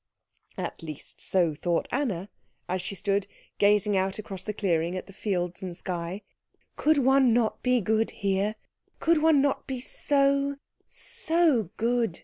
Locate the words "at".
0.57-0.81, 4.97-5.05